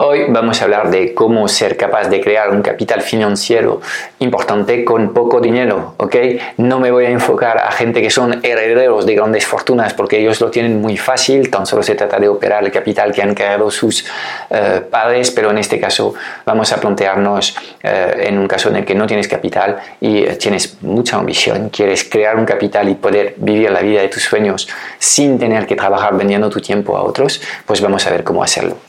[0.00, 3.80] Hoy vamos a hablar de cómo ser capaz de crear un capital financiero
[4.20, 6.14] importante con poco dinero, ¿ok?
[6.58, 10.40] No me voy a enfocar a gente que son herederos de grandes fortunas porque ellos
[10.40, 13.72] lo tienen muy fácil, tan solo se trata de operar el capital que han creado
[13.72, 14.04] sus
[14.50, 16.14] eh, padres, pero en este caso
[16.46, 20.36] vamos a plantearnos eh, en un caso en el que no tienes capital y eh,
[20.36, 24.68] tienes mucha ambición, quieres crear un capital y poder vivir la vida de tus sueños
[25.00, 28.87] sin tener que trabajar vendiendo tu tiempo a otros, pues vamos a ver cómo hacerlo.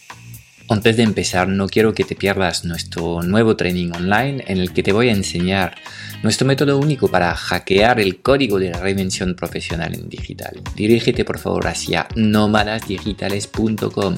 [0.70, 4.84] Antes de empezar, no quiero que te pierdas nuestro nuevo training online en el que
[4.84, 5.74] te voy a enseñar
[6.22, 10.62] nuestro método único para hackear el código de la reinvención profesional en digital.
[10.76, 14.18] Dirígete por favor hacia nómadasdigitales.com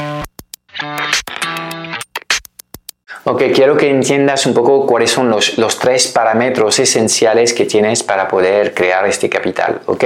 [3.31, 8.03] Ok, quiero que entiendas un poco cuáles son los, los, tres parámetros esenciales que tienes
[8.03, 9.79] para poder crear este capital.
[9.85, 10.03] Ok,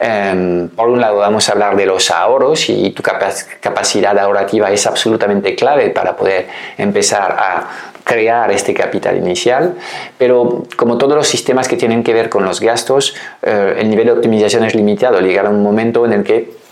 [0.00, 4.84] em, por un lado vamos a hablar de los ahorros y tu capacidad ahorrativa es
[4.84, 7.68] absolutamente clave para poder empezar a
[8.02, 9.76] crear este capital inicial,
[10.18, 14.06] pero como todos los sistemas que tienen que ver con los gastos, eh, el nivel
[14.06, 15.20] de optimización es limitado.
[15.20, 16.65] Llegará un momento en el que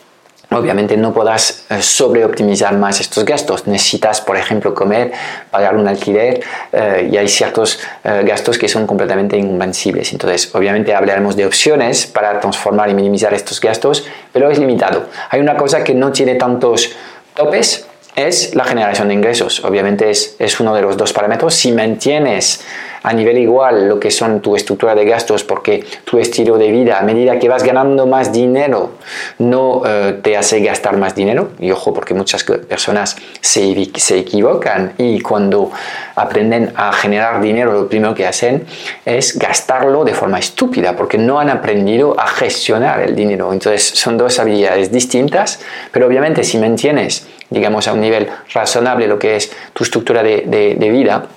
[0.55, 3.66] obviamente no podrás eh, sobreoptimizar más estos gastos.
[3.66, 5.12] Necesitas, por ejemplo, comer,
[5.50, 6.41] pagar un alquiler
[6.72, 10.12] eh, y hay ciertos eh, gastos que son completamente invencibles.
[10.12, 15.06] Entonces, obviamente hablaremos de opciones para transformar y minimizar estos gastos, pero es limitado.
[15.30, 16.94] Hay una cosa que no tiene tantos
[17.34, 19.64] topes, es la generación de ingresos.
[19.64, 21.55] Obviamente es, es uno de los dos parámetros.
[21.55, 22.64] Si mantienes
[23.05, 26.98] a nivel igual lo que son tu estructura de gastos porque tu estilo de vida
[26.98, 28.92] a medida que vas ganando más dinero
[29.38, 31.50] no eh, te hace gastar más dinero.
[31.58, 35.70] Y ojo porque muchas personas se, se equivocan y cuando
[36.17, 38.64] aprenden a generar dinero lo primero que hacen
[39.05, 43.52] es gastarlo de forma estúpida porque no han aprendido a gestionar el dinero.
[43.52, 45.61] Entonces son dos habilidades distintas
[45.92, 50.77] pero obviamente si mantienes digamos a un nivel razonable lo que es tu estructura de,
[50.78, 51.28] de vida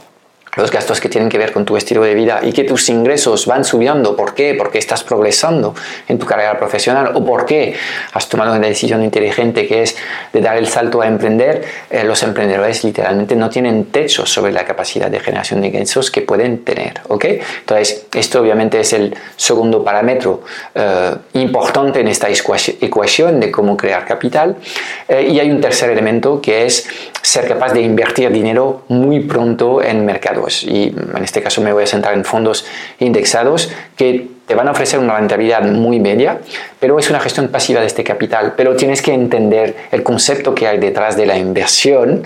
[0.57, 3.45] los gastos que tienen que ver con tu estilo de vida y que tus ingresos
[3.45, 4.15] van subiendo.
[4.15, 4.55] ¿Por qué?
[4.55, 5.75] Porque estás progresando
[6.07, 7.75] en tu carrera profesional o porque
[8.13, 9.95] has tomado una decisión inteligente que es
[10.33, 11.63] de dar el salto a emprender.
[11.89, 16.21] Eh, los emprendedores literalmente no tienen techo sobre la capacidad de generación de ingresos que
[16.21, 17.01] pueden tener.
[17.07, 17.25] ¿ok?
[17.59, 24.05] Entonces, esto obviamente es el segundo parámetro eh, importante en esta ecuación de cómo crear
[24.05, 24.55] capital.
[25.07, 26.87] Eh, y hay un tercer elemento que es
[27.21, 30.46] ser capaz de invertir dinero muy pronto en mercados.
[30.63, 32.65] Y en este caso me voy a centrar en fondos
[32.99, 36.39] indexados que te van a ofrecer una rentabilidad muy media,
[36.79, 38.53] pero es una gestión pasiva de este capital.
[38.55, 42.23] Pero tienes que entender el concepto que hay detrás de la inversión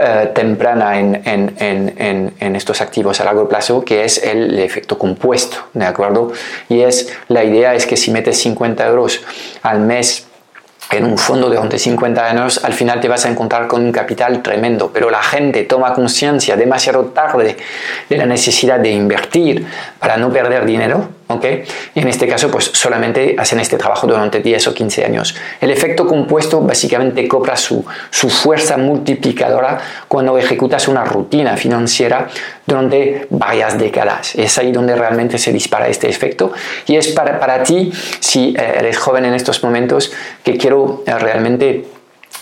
[0.00, 4.98] eh, temprana en, en, en, en, estos activos a largo plazo, que es el efecto
[4.98, 6.32] compuesto, ¿de acuerdo?
[6.68, 9.22] Y es, la idea es que si metes 50 euros
[9.62, 10.26] al mes
[10.90, 14.42] en un fondo durante 50 años, al final te vas a encontrar con un capital
[14.42, 17.56] tremendo, pero la gente toma conciencia demasiado tarde
[18.08, 19.66] de la necesidad de invertir
[19.98, 21.08] para no perder dinero
[21.94, 25.34] y en este caso, pues solamente hacen este trabajo durante 10 o 15 años.
[25.60, 29.78] El efecto compuesto básicamente cobra su, su fuerza multiplicadora
[30.08, 32.28] cuando ejecutas una rutina financiera
[32.66, 34.34] durante varias décadas.
[34.34, 36.52] Es ahí donde realmente se dispara este efecto.
[36.86, 40.12] Y es para, para ti, si eh, eres joven en estos momentos,
[40.42, 41.84] que quiero eh, realmente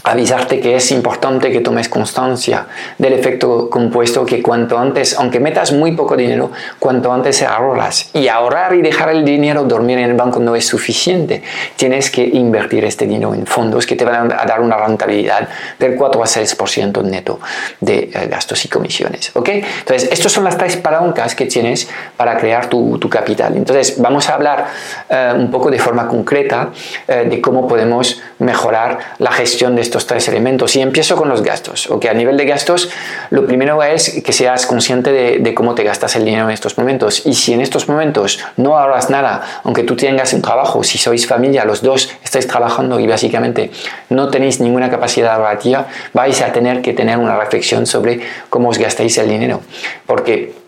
[0.04, 2.66] avisarte que es importante que tomes constancia
[2.98, 8.10] del efecto compuesto que cuanto antes, aunque metas muy poco dinero, cuanto antes ahorras.
[8.14, 11.42] Y ahorrar y dejar el dinero dormir en el banco no es suficiente.
[11.76, 15.48] Tienes que invertir este dinero en fondos que te van a dar una rentabilidad
[15.78, 17.40] del 4 a 6% neto
[17.80, 19.30] de eh, gastos y comisiones.
[19.34, 19.48] ¿ok?
[19.48, 23.56] Entonces, estas son las tres palancas que tienes para crear tu, tu capital.
[23.56, 24.66] Entonces, vamos a hablar
[25.08, 26.70] eh, un poco de forma concreta
[27.06, 30.74] eh, de cómo podemos mejorar la gestión de estos tres elementos.
[30.74, 31.90] Y empiezo con los gastos.
[31.90, 32.88] Okay, a nivel de gastos,
[33.28, 37.26] lo primero es que seas consciente de, cómo te gastas el dinero en estos momentos.
[37.26, 41.26] Y si en estos momentos no ahorras nada, aunque tú tengas un trabajo, si sois
[41.26, 43.70] familia, los dos estáis trabajando y básicamente
[44.08, 48.78] no tenéis ninguna capacidad ahorrativa, vais a tener que tener una reflexión sobre cómo os
[48.78, 49.60] gastáis el dinero.
[50.06, 50.61] Porque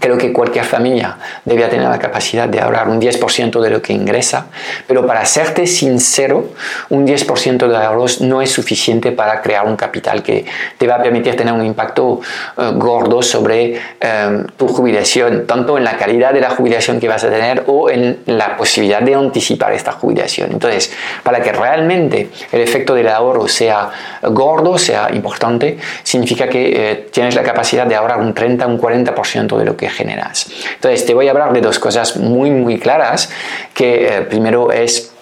[0.00, 3.92] Creo que cualquier familia debe tener la capacidad de ahorrar un 10% de lo que
[3.92, 4.46] ingresa,
[4.86, 6.50] pero para serte sincero,
[6.90, 10.44] un 10% de ahorros no es suficiente para crear un capital que
[10.78, 12.20] te va a permitir tener un impacto
[12.56, 17.24] eh, gordo sobre eh, tu jubilación, tanto en la calidad de la jubilación que vas
[17.24, 20.52] a tener o en la posibilidad de anticipar esta jubilación.
[20.52, 20.92] Entonces,
[21.22, 23.90] para que realmente el efecto del ahorro sea
[24.22, 29.56] gordo, sea importante, significa que eh, tienes la capacidad de ahorrar un 30, un 40%
[29.58, 30.46] de lo que generas.
[30.74, 33.30] Entonces, te voy a hablar de dos cosas muy, muy claras,
[33.72, 35.12] que eh, primero es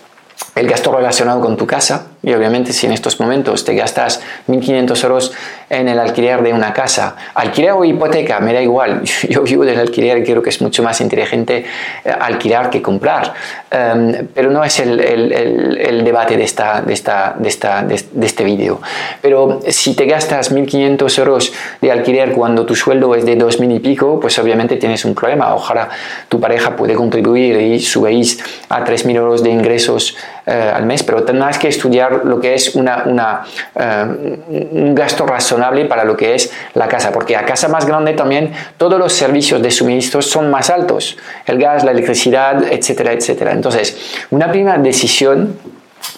[0.54, 5.04] el gasto relacionado con tu casa, y obviamente si en estos momentos te gastas 1.500
[5.04, 5.32] euros
[5.68, 9.80] en el alquiler de una casa, alquiler o hipoteca, me da igual, yo vivo del
[9.80, 11.64] alquiler y creo que es mucho más inteligente
[12.04, 13.32] eh, alquilar que comprar,
[13.70, 15.32] em, pero no es el, el,
[15.78, 18.80] el, debate de, esta, de, esta, de, esta, de, este vídeo.
[19.20, 23.78] Pero si te gastas 1.500 euros de alquiler cuando tu sueldo es de 2.000 y
[23.80, 25.54] pico, pues obviamente tienes un problema.
[25.54, 25.88] Ojalá
[26.28, 28.38] tu pareja puede contribuir y subéis
[28.68, 32.74] a 3.000 euros de ingresos eh, al mes, pero tendrás que estudiar lo que es
[32.74, 33.44] una,
[33.74, 34.38] eh,
[34.70, 38.52] un gasto razonable para lo que es la casa, porque a casa más grande también
[38.76, 41.16] todos los servicios de suministros son más altos,
[41.46, 43.52] el gas, la electricidad, etcétera, etcétera.
[43.52, 45.56] Entonces, una primera decisión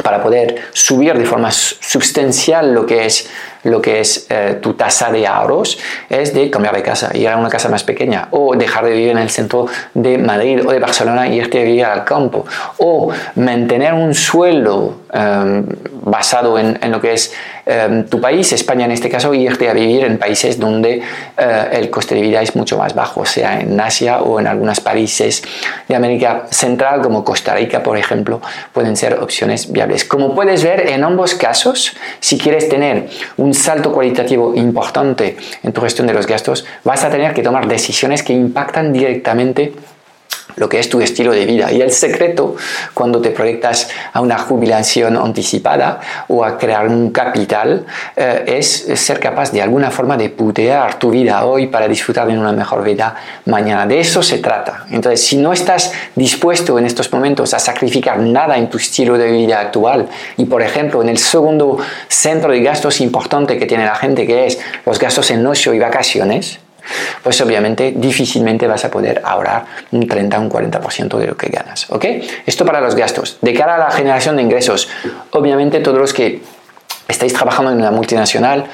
[0.03, 3.29] para poder subir de forma sustancial lo que es
[3.65, 5.79] lo que es eh, tu tasa de ahorros
[6.09, 9.09] es de cambiar de casa, ir a una casa más pequeña o dejar de vivir
[9.11, 12.45] en el centro de Madrid o de Barcelona y irte a vivir al campo
[12.79, 15.67] o mantener un sueldo em,
[16.03, 17.33] basado en, lo que es
[17.67, 21.03] em, tu país, España en este caso, irte a vivir en países donde
[21.37, 24.81] eh, el coste de vida es mucho más bajo, sea en Asia o en algunos
[24.81, 25.43] países
[25.89, 28.41] de América Central como Costa Rica, por ejemplo,
[28.73, 30.05] pueden ser opciones viables.
[30.05, 35.81] Como puedes ver, en ambos casos, si quieres tener un salto cualitativo importante en tu
[35.81, 39.73] gestión de los gastos, vas a tener que tomar decisiones que impactan directamente
[40.57, 41.73] lo que es tu estilo de vida.
[41.73, 42.57] Y el secreto,
[42.93, 47.87] cuando te proyectas a una jubilación anticipada o a crear un capital,
[48.17, 52.39] eh, es ser capaz de alguna forma de putear tu vida hoy para disfrutar de
[52.39, 53.17] una mejor vida
[53.47, 53.87] mañana.
[53.87, 54.87] De eso se trata.
[54.91, 59.31] Entonces, si no estás dispuesto en estos momentos a sacrificar nada en tu estilo de
[59.31, 61.79] vida actual, y por ejemplo, en el segundo
[62.09, 65.79] centro de gastos importante que tiene la gente, que es los gastos en ocio y
[65.79, 66.59] vacaciones,
[67.23, 71.49] pues obviamente difícilmente vas a poder ahorrar un 30 o un 40% de lo que
[71.49, 71.91] ganas.
[71.91, 72.05] ¿ok?
[72.47, 73.39] Esto para los gastos.
[73.41, 74.89] De cara a la generación de ingresos,
[75.31, 76.43] obviamente todos los que
[77.09, 78.65] estáis trabajando en una multinacional,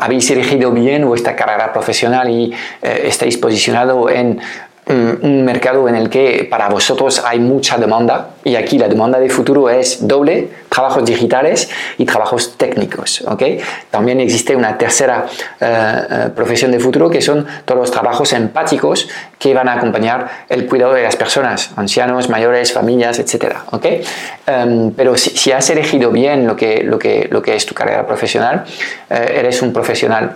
[0.00, 2.52] habéis elegido bien vuestra carrera profesional y
[2.82, 4.40] eh, estáis posicionado en
[4.86, 9.28] un mercado en el que para vosotros hay mucha demanda y aquí la demanda de
[9.28, 13.22] futuro es doble, trabajos digitales y trabajos técnicos.
[13.26, 13.60] ¿okay?
[13.90, 15.26] También existe una tercera
[15.60, 20.28] eh, eh, profesión de futuro que son todos los trabajos empáticos que van a acompañar
[20.48, 23.56] el cuidado de las personas, ancianos, mayores, familias, etc.
[23.70, 24.02] ¿okay?
[24.46, 28.06] Em, pero si, has elegido bien lo que, lo que, lo que es tu carrera
[28.06, 28.64] profesional,
[29.08, 30.34] eh, eres un profesional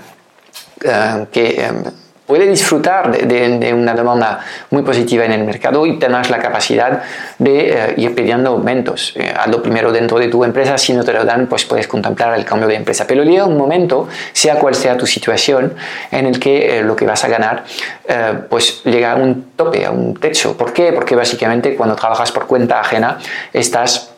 [1.32, 1.82] que em,
[2.26, 4.40] puede disfrutar de, una demanda
[4.70, 7.02] muy positiva en el mercado y tener la capacidad
[7.38, 9.12] de eh, ir pidiendo aumentos.
[9.16, 12.34] Eh, hazlo primero dentro de tu empresa, si no te lo dan, pues puedes contemplar
[12.34, 13.06] el cambio de empresa.
[13.06, 15.74] Pero llega un momento, sea cual sea tu situación,
[16.10, 17.64] en el que eh, lo que vas a ganar,
[18.48, 20.56] pues llega a un tope, a un techo.
[20.56, 20.92] ¿Por qué?
[20.92, 23.18] Porque básicamente cuando trabajas por cuenta ajena,
[23.52, 24.10] estás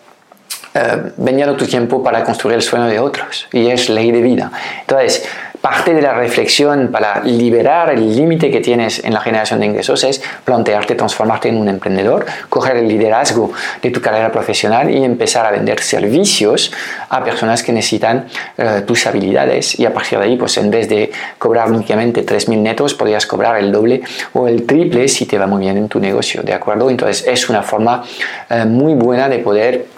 [1.16, 4.50] vendiendo tu tiempo para construir el sueño de otros y es ley de vida.
[4.80, 5.26] Entonces,
[5.68, 10.04] parte de la reflexión para liberar el límite que tienes en la generación de ingresos
[10.04, 15.44] es plantearte transformarte en un emprendedor, coger el liderazgo de tu carrera profesional y empezar
[15.44, 16.70] a vender servicios
[17.08, 20.88] a personas que necesitan eh, tus habilidades y a partir de ahí, pues en vez
[20.88, 24.02] de cobrar únicamente 3.000 netos, podrías cobrar el doble
[24.35, 26.88] o el triple si te va muy bien en tu negocio, ¿de acuerdo?
[26.90, 28.04] Entonces es una forma
[28.49, 29.95] eh, muy buena de poder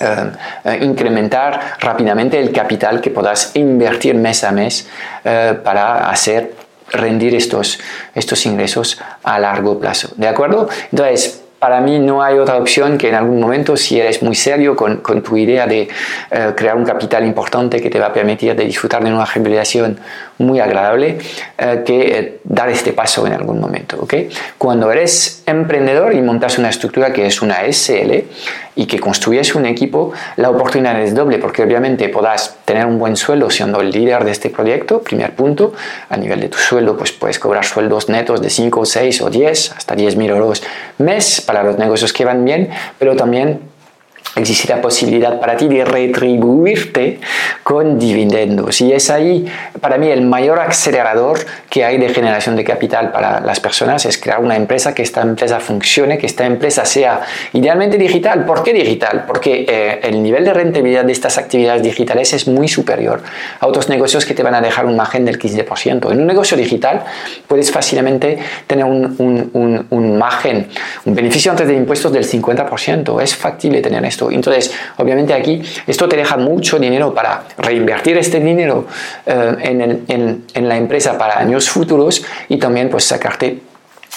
[0.00, 0.30] eh,
[0.64, 4.86] eh, incrementar rápidamente el capital que puedas invertir mes a mes
[5.24, 6.52] eh, para hacer
[6.90, 7.78] rendir estos,
[8.14, 10.10] estos ingresos a largo plazo.
[10.16, 10.68] ¿De acuerdo?
[10.92, 14.76] Entonces, para mí no hay otra opción que en algún momento, si eres muy serio
[14.76, 15.88] con, con tu idea de
[16.54, 19.98] crear un capital importante que te va a permitir de disfrutar de una jubilación
[20.38, 21.18] muy agradable,
[21.56, 23.96] que dar este paso en algún momento.
[24.00, 24.28] ¿okay?
[24.58, 28.26] Cuando eres emprendedor y montas una estructura que es una SL,
[28.76, 33.16] y que construyes un equipo, la oportunidad es doble, porque obviamente podrás tener un buen
[33.16, 35.72] sueldo siendo el líder de este proyecto, primer punto,
[36.10, 39.72] a nivel de tu sueldo, pues puedes cobrar sueldos netos de 5, 6 o 10,
[39.72, 40.62] hasta 10 mil euros
[40.98, 42.68] mes para los negocios que van bien,
[42.98, 43.60] pero también
[44.36, 47.20] existe la posibilidad para ti de retribuirte
[47.62, 48.80] con dividendos.
[48.82, 49.46] Y es ahí,
[49.80, 51.38] para mí, el mayor acelerador
[51.76, 55.20] que hay de generación de capital para las personas es crear una empresa, que esta
[55.20, 57.20] empresa funcione, que esta empresa sea
[57.52, 58.46] idealmente digital.
[58.46, 59.24] ¿Por qué digital?
[59.26, 63.20] Porque eh, el nivel de rentabilidad de estas actividades digitales es muy superior
[63.60, 66.12] a otros negocios que te van a dejar un margen del 15%.
[66.12, 67.04] En un negocio digital
[67.46, 70.68] puedes fácilmente tener un, un, un, margen,
[71.04, 73.20] un beneficio antes de impuestos del 50%.
[73.20, 74.30] Es factible tener esto.
[74.30, 78.86] Entonces, obviamente aquí esto te deja mucho dinero para reinvertir este dinero
[79.26, 83.60] eh, en, en, en la empresa para años futuros y también pues sacarte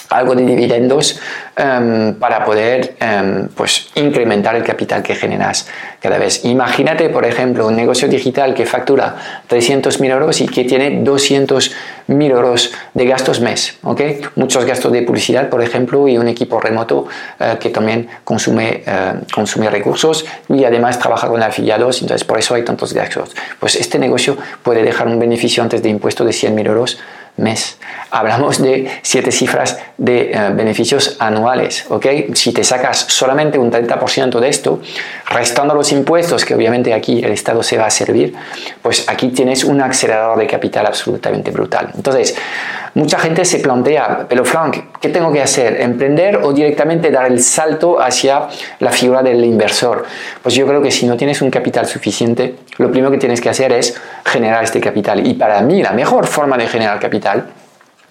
[0.09, 1.19] algo de dividendos
[1.55, 5.67] em, para poder em, pues, incrementar el capital que generas
[5.99, 6.45] cada vez.
[6.45, 9.15] Imagínate, por ejemplo, un negocio digital que factura
[9.47, 14.01] 300.000 euros y que tiene 200.000 euros de gastos mes, ¿ok?
[14.35, 17.07] Muchos gastos de publicidad, por ejemplo, y un equipo remoto
[17.39, 22.55] eh, que también consume, eh, consume recursos y además trabaja con afiliados, entonces por eso
[22.55, 23.35] hay tantos gastos.
[23.59, 26.99] Pues este negocio puede dejar un beneficio antes de impuesto de 100.000 euros
[27.39, 27.77] mes.
[28.11, 32.05] Hablamos de siete cifras de eh, beneficios anuales, ¿ok?
[32.33, 34.81] Si te sacas solamente un 30% de esto,
[35.29, 38.35] restando los impuestos, que obviamente aquí el Estado se va a servir,
[38.81, 41.91] pues aquí tienes un acelerador de capital absolutamente brutal.
[41.95, 42.35] Entonces,
[42.93, 45.81] mucha gente se plantea, pero Frank, ¿qué tengo que hacer?
[45.81, 48.47] ¿Emprender o directamente dar el salto hacia
[48.79, 50.05] la figura del inversor?
[50.41, 53.49] Pues yo creo que si no tienes un capital suficiente, lo primero que tienes que
[53.49, 55.25] hacer es generar este capital.
[55.25, 57.47] Y para mí la mejor forma de generar capital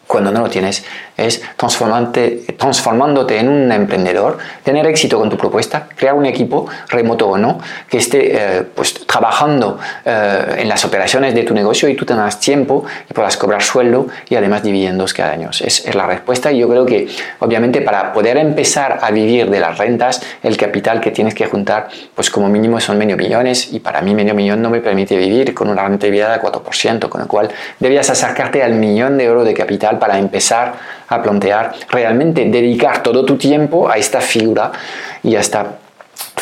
[0.08, 0.84] cuando no lo tienes,
[1.16, 7.36] es transformándote en un emprendedor, tener éxito con tu propuesta, crear un equipo, remoto o
[7.36, 12.06] no, que esté eh, pues, trabajando eh, en las operaciones de tu negocio y tú
[12.06, 15.50] tengas tiempo y puedas cobrar sueldo y además dividendos cada año.
[15.50, 17.08] Es, es la respuesta y yo creo que
[17.40, 21.88] obviamente para poder empezar a vivir de las rentas, el capital que tienes que juntar,
[22.14, 25.52] pues como mínimo son medio millones y para mí medio millón no me permite vivir
[25.52, 29.52] con una rentabilidad de 4%, con lo cual debías acercarte al millón de euros de
[29.52, 30.75] capital para empezar
[31.09, 34.73] a plantear realmente dedicar todo tu tiempo a esta figura
[35.23, 35.67] y a esta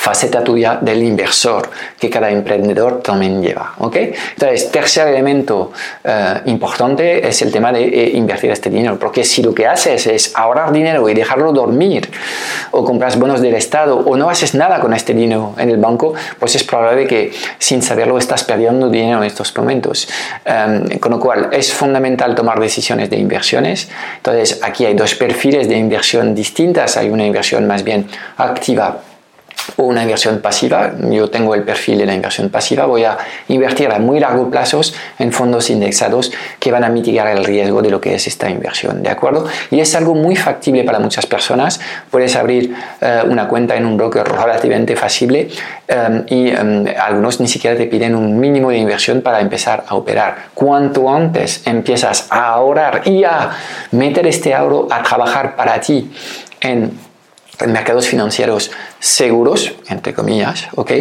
[0.07, 3.75] faceta tuya del inversor que cada emprendedor también lleva.
[3.79, 3.97] ¿ok?
[3.97, 5.73] Entonces, tercer elemento
[6.05, 10.07] eh, importante es el tema de eh, invertir este dinero, porque si lo que haces
[10.07, 12.09] es ahorrar dinero y dejarlo dormir,
[12.71, 16.15] o compras bonos del Estado, o no haces nada con este dinero en el banco,
[16.39, 20.09] pues es probable que sin saberlo estás perdiendo dinero en estos momentos.
[20.45, 23.89] Em, con lo cual, es fundamental tomar decisiones de inversiones.
[24.19, 26.97] Entonces, aquí hay dos perfiles de inversión distintas.
[26.97, 29.01] Hay una inversión más bien activa
[29.77, 30.93] una inversión pasiva.
[31.11, 32.87] Yo tengo el perfil de la inversión pasiva.
[32.87, 33.17] Voy a
[33.49, 34.81] invertir a muy largo plazo
[35.19, 39.03] en fondos indexados que van a mitigar el riesgo de lo que es esta inversión.
[39.03, 39.47] ¿De acuerdo?
[39.71, 41.81] Y es algo muy factible para muchas personas.
[42.11, 45.49] Puedes abrir eh, una cuenta en un broker relativamente fácil eh,
[46.29, 50.37] y eh, algunos ni siquiera te piden un mínimo de inversión para empezar a operar.
[50.55, 53.51] Cuanto antes empiezas a ahorrar y a
[53.93, 56.11] meter este ahorro a trabajar para ti
[56.61, 57.06] en
[57.67, 60.93] mercados financieros seguros, entre comillas, ¿ok?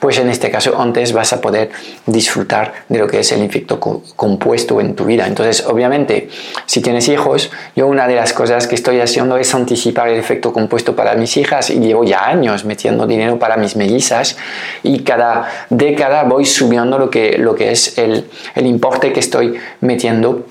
[0.00, 1.70] Pues en este caso antes vas a poder
[2.06, 5.26] disfrutar de lo que es el efecto compuesto en tu vida.
[5.26, 6.28] Entonces, obviamente,
[6.66, 10.52] si tienes hijos, yo una de las cosas que estoy haciendo es anticipar el efecto
[10.52, 14.36] compuesto para mis hijas y llevo ya años metiendo dinero para mis mellizas
[14.82, 19.58] y cada década voy subiendo lo que, lo que es el, el importe que estoy
[19.80, 20.46] metiendo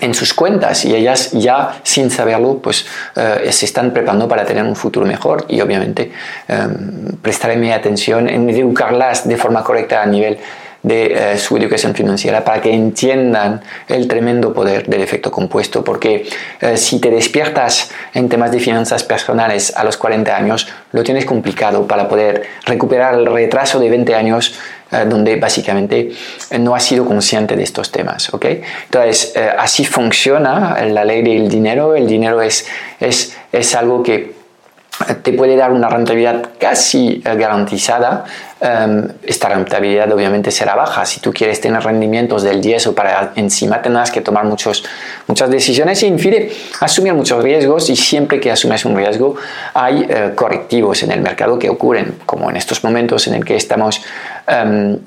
[0.00, 4.64] en sus cuentas y ellas ya sin saberlo pues eh, se están preparando para tener
[4.64, 6.12] un futuro mejor y obviamente
[6.48, 10.38] em, prestaré mi atención en educarlas de forma correcta a nivel
[10.86, 15.82] de eh, su educación financiera para que entiendan el tremendo poder del efecto compuesto.
[15.82, 16.28] Porque
[16.60, 21.24] eh, si te despiertas en temas de finanzas personales a los 40 años lo tienes
[21.24, 26.12] complicado para poder recuperar el retraso de 20 años eh, donde básicamente
[26.50, 28.32] eh, no ha sido consciente de estos temas.
[28.32, 28.46] ¿ok?
[28.84, 31.96] Entonces, eh, así funciona la ley del dinero.
[31.96, 32.66] El dinero es,
[33.00, 34.35] es, es algo que
[35.22, 38.24] te puede dar una rentabilidad casi garantizada.
[38.60, 41.04] Em, esta rentabilidad obviamente será baja.
[41.04, 44.84] Si tú quieres tener rendimientos del 10 o para encima tendrás que tomar muchos,
[45.26, 46.48] muchas decisiones y en fin,
[46.80, 49.36] asumir muchos riesgos y siempre que asumes un riesgo
[49.74, 54.02] hay correctivos en el mercado que ocurren, como en estos momentos en el que estamos
[54.46, 54.98] em,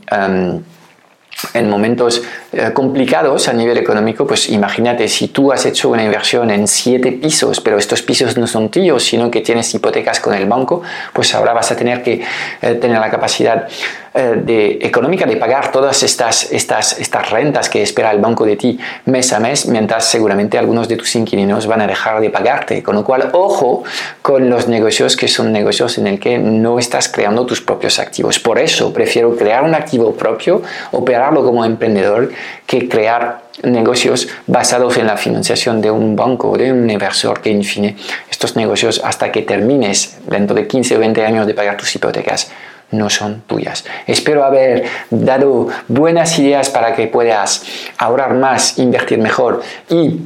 [1.53, 6.49] en momentos eh, complicados a nivel económico, pues imagínate si tú has hecho una inversión
[6.49, 10.47] en siete pisos, pero estos pisos no son tuyos, sino que tienes hipotecas con el
[10.47, 10.81] banco,
[11.13, 12.23] pues ahora vas a tener que
[12.61, 13.67] eh, tener la capacidad
[14.11, 18.55] eh, de, económica de pagar todas estas, estas, estas rentas que espera el banco de
[18.55, 22.81] ti mes a mes, mientras seguramente algunos de tus inquilinos van a dejar de pagarte.
[22.81, 23.83] Con lo cual, ojo
[24.23, 28.39] con los negocios que son negocios en el que no estás creando tus propios activos.
[28.39, 32.31] Por eso prefiero crear un activo propio, operarlo como emprendedor
[32.65, 37.51] que crear negocios basados en la financiación de un banco o de un inversor que,
[37.51, 37.95] en fin,
[38.29, 42.51] estos negocios hasta que termines dentro de 15 o 20 años de pagar tus hipotecas
[42.91, 43.85] no son tuyas.
[44.07, 47.63] Espero haber dado buenas ideas para que puedas
[47.97, 50.21] ahorrar más, invertir mejor y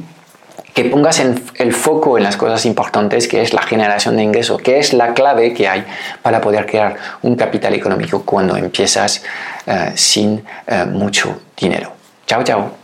[0.74, 4.80] que pongas el foco en las cosas importantes, que es la generación de ingresos, que
[4.80, 5.84] es la clave que hay
[6.20, 9.22] para poder crear un capital económico cuando empiezas
[9.66, 11.93] eh, sin eh, mucho dinero.
[12.26, 12.83] ，ciao ciao。